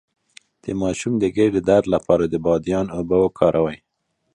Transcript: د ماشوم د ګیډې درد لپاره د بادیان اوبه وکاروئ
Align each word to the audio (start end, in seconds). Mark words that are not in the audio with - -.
د 0.63 0.65
ماشوم 0.81 1.13
د 1.19 1.25
ګیډې 1.35 1.61
درد 1.69 1.85
لپاره 1.95 2.23
د 2.27 2.35
بادیان 2.45 2.85
اوبه 2.97 3.17
وکاروئ 3.23 3.77